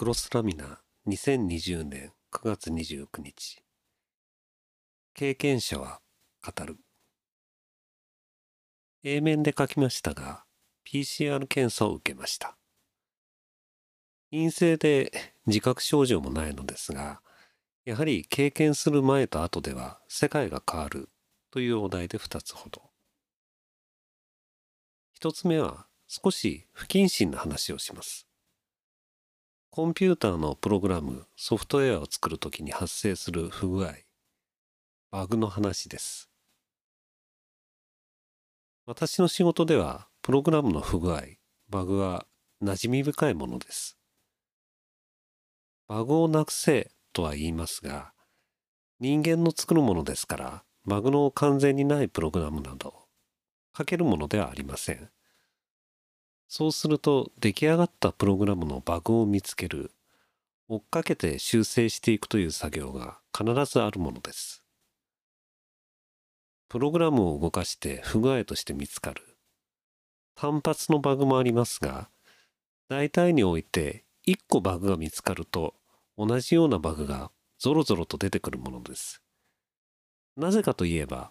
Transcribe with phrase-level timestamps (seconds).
[0.00, 3.62] クロスラミナ2020年9月29日。
[5.12, 6.00] 経験者は
[6.42, 6.78] 語る。
[9.04, 10.44] A 面で書きましたが
[10.90, 12.56] PCR 検査を受けました。
[14.30, 15.12] 陰性で
[15.44, 17.20] 自覚症状もないのですが
[17.84, 21.10] やはり経験する前と後では世界が変わる
[21.50, 22.84] というお題で2つほど。
[25.20, 28.29] 1つ目は少し不謹慎な話をします。
[29.72, 33.92] コンピューターのプログラムソフトウェアを作るときに発生する不具合。
[35.12, 36.28] バグの話です。
[38.84, 41.22] 私の仕事ではプログラムの不具合
[41.68, 42.26] バグは
[42.60, 43.96] 馴染み深いものです。
[45.86, 48.12] バグをなくせとは言いますが、
[48.98, 53.06] 人間の作るものですから、バグの完全にないプログラムなど、
[53.78, 55.10] 書けるものではありません。
[56.52, 59.92] そうすると、出来上がったプログラムのバグを見つける、
[60.68, 64.64] 追っかけて修正していくという作業が必ずあるものです。
[66.68, 69.22] プログラムを動かして不具合として見つかる。
[70.34, 72.10] 単発のバグもありますが、
[72.88, 75.74] 大体において1個バグが見つかると
[76.18, 79.22] 同じようなバグがゾロゾロと出てくるものです。
[80.36, 81.30] なぜかといえば、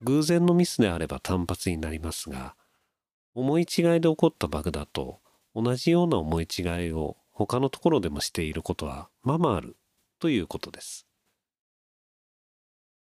[0.00, 2.56] 偶然のミスであれば単発になりますが、
[3.40, 5.20] 思い違いで起こったバグだと、
[5.54, 9.76] 同じような思い違いを他のところでもしていることはままある
[10.20, 11.06] ということです。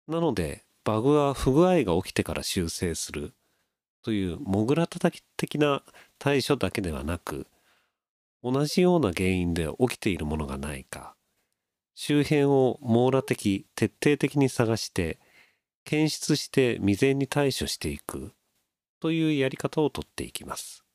[0.08, 3.34] なので、バグは不具合が起きてから修正する
[4.02, 5.84] というモグラ叩き的な
[6.20, 7.48] 対処だけではなく、
[8.44, 11.16] 同じような原因で起きているものがないか
[11.96, 15.18] 周辺を網羅的徹底的に探して
[15.86, 18.34] 検出して未然に対処していく
[19.04, 20.86] というやり方をとっていきます。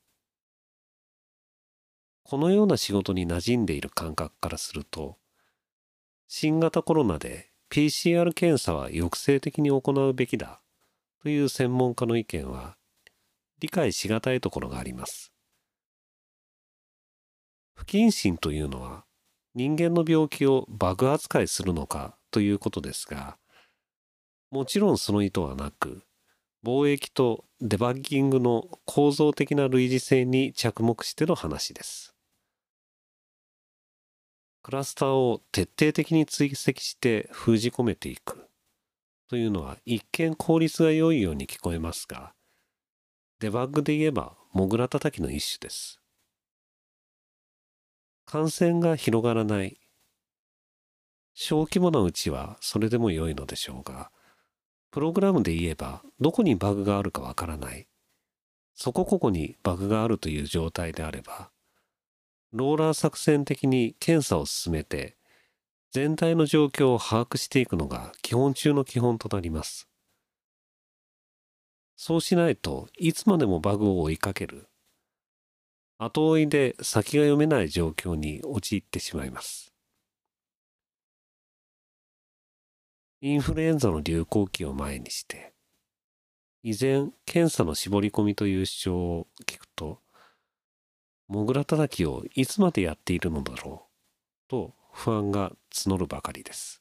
[2.23, 5.19] このような仕事に馴染んでいる感覚からすると
[6.27, 10.63] 新型コロナで PCR 検査は抑制的に行うべきだ
[11.23, 12.79] という専門家の意見は
[13.61, 15.31] 理解しがたいところがあります。
[17.75, 19.05] 不謹慎というのは
[19.55, 23.37] 人間の病気をバグ扱いするのかということですが
[24.51, 26.08] もちろんその意図はなく
[26.65, 32.15] 貿易とデバッギングの構造的な類似性に着目しての話です。
[34.63, 38.49] クラスターを徹底的に追跡して封じ込めていく
[39.29, 42.35] というのは一見効率が良いように聞こえますが
[43.41, 46.01] デバッグで言えばモグラ叩きの一種です。
[48.27, 49.79] 感染が広がらない
[51.33, 54.11] 小規模なうちはそれでも良いのでしょうが
[54.91, 57.87] プログラムで言えばどこにバグがあるかわからない。
[58.75, 61.51] そこここにバグがあるという状態であれば
[62.53, 65.17] ローラー作戦的に検査を進めて
[65.91, 69.89] 全体の状況を把握していくのが基本中の基本となります。
[71.97, 74.69] そうしないといつまでもバグを追いかける。
[75.99, 79.68] 後追いで先が読めない状況に陥ってしまいます。
[83.21, 85.53] インフルエンザの流行期を前にして、
[86.63, 90.01] 依然検査の絞り込みという主張を聞くと、
[91.27, 93.87] モグラ叩きをいつまでやっているのだろ
[94.47, 96.81] うと不安が募るばかりです。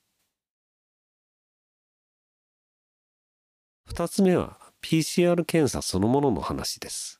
[3.85, 7.19] 二つ目は PCR 検査そのものの話です。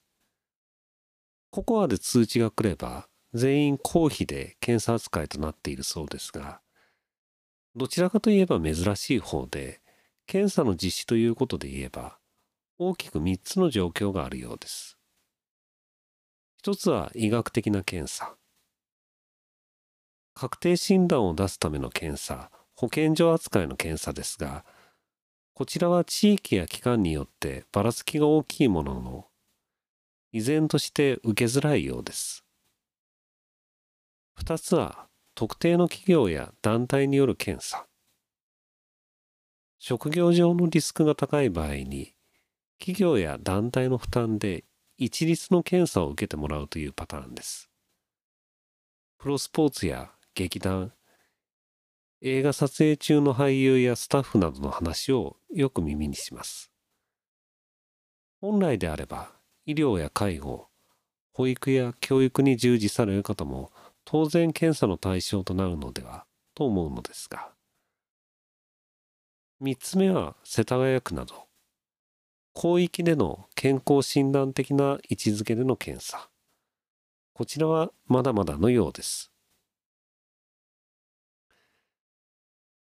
[1.50, 6.62] ココアで通知が来れば全員公費で検査扱いとなっているそうですが、
[7.78, 9.82] どちらかといえば珍しい方で、
[10.26, 12.18] 検査の実施ということで言えば、
[12.80, 14.98] 大きく3つの状況があるようです。
[16.58, 18.36] 一つは医学的な検査。
[20.34, 24.66] 確定診断を出すための検査、保健所扱いの検査ですが、
[25.54, 29.28] こちらは地域や機関によってばらつきが大きいものの、
[30.32, 32.44] 依然として受けづらいようです。
[34.34, 35.08] 二つは
[35.38, 37.86] 特定の企業や団体による検査。
[39.78, 42.16] 職業上のリスクが高い場合に
[42.80, 44.64] 企業や団体の負担で
[44.98, 47.70] 一律の検査を受けてもらうというパターンです。
[49.20, 50.92] プロスポーツや劇団、
[52.22, 56.72] 映画撮影中の俳優やスタッフなどの話をよく耳にします。
[58.42, 59.34] 本来であれば
[59.68, 60.70] 医療や介護、
[61.32, 63.72] 保育や教育に従事される方も
[64.10, 66.24] 当然検査の対象となるのでは
[66.56, 67.52] と思うのですが。
[69.62, 71.48] 3つ目は世田谷区など
[72.56, 76.30] 広域での健康診断的な位置づけでの検査。
[77.34, 79.30] こちらはまだまだのようです。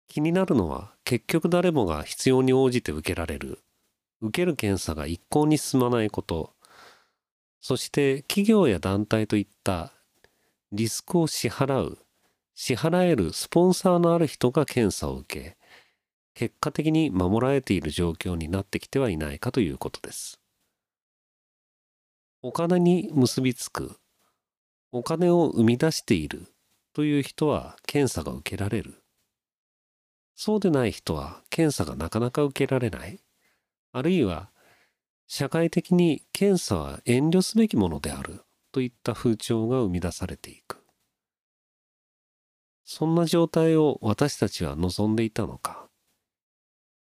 [0.06, 3.58] 気になるのは結局誰もが必要に応じて受けられる
[4.20, 6.55] 受ける検査が一向に進まないこと。
[7.61, 9.93] そして企業や団体といった
[10.72, 11.98] リスクを支払う
[12.54, 15.56] 支払えるスポンサーのある人が検査を受け
[16.34, 20.38] 結果的に守られている状況になってきてはいないかということです。
[22.42, 23.96] お金に結びつく
[24.92, 26.46] お金を生み出している
[26.94, 29.02] という人は検査が受けられる。
[30.34, 33.20] そうでない人は検査がなかなか受けられない。
[33.92, 34.50] あるいは
[35.26, 38.45] 社会的に検査は遠慮すべきものである。
[38.76, 40.84] といった風潮が生み出されていく
[42.84, 45.88] そんな状態を私たちは望んでいたのか？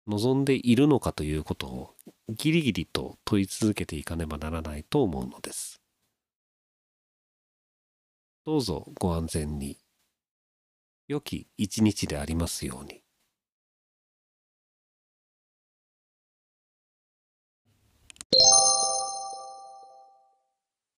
[0.06, 1.96] 望んでいるのかということを
[2.30, 5.81] ギリギリと問い続けていかねばならないと思うのです。
[8.46, 9.80] どうぞご安全に。
[11.08, 13.03] 良き一日でありますように。